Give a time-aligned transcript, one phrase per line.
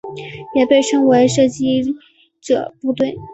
[0.55, 1.93] 也被称为射击
[2.41, 3.15] 者部队。